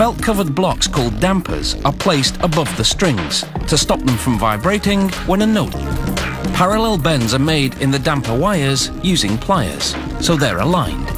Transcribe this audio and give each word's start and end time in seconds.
Felt-covered 0.00 0.54
blocks 0.54 0.88
called 0.88 1.20
dampers 1.20 1.74
are 1.84 1.92
placed 1.92 2.36
above 2.36 2.74
the 2.78 2.82
strings 2.82 3.44
to 3.68 3.76
stop 3.76 3.98
them 3.98 4.16
from 4.16 4.38
vibrating 4.38 5.10
when 5.26 5.42
a 5.42 5.46
note. 5.46 5.74
Parallel 6.54 6.96
bends 6.96 7.34
are 7.34 7.38
made 7.38 7.74
in 7.82 7.90
the 7.90 7.98
damper 7.98 8.34
wires 8.34 8.90
using 9.02 9.36
pliers, 9.36 9.94
so 10.18 10.36
they're 10.36 10.60
aligned. 10.60 11.09